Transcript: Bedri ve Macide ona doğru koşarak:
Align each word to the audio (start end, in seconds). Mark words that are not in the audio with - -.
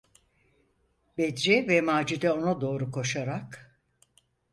Bedri 1.17 1.67
ve 1.67 1.81
Macide 1.81 2.31
ona 2.31 2.61
doğru 2.61 2.91
koşarak: 2.91 3.79